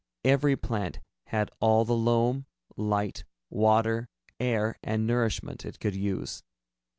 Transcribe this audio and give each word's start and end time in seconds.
Every 0.25 0.55
plant 0.55 0.97
had 1.27 1.51
all 1.59 1.85
the 1.85 1.93
loam, 1.95 2.47
light, 2.75 3.23
water, 3.51 4.07
air 4.39 4.79
and 4.81 5.05
nourishment 5.05 5.63
it 5.63 5.79
could 5.79 5.93
use. 5.95 6.41